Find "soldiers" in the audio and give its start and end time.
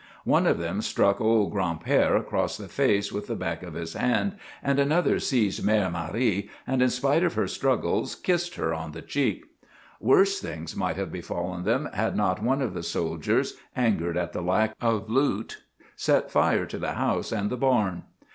12.81-13.57